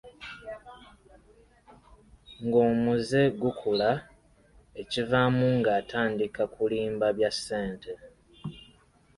Ng'omuze 2.45 3.21
gukula, 3.41 3.91
ekivaamu 4.81 5.45
ng'atandika 5.59 6.43
kulimba 6.53 7.07
bya 7.17 7.29
ssente. 7.35 7.91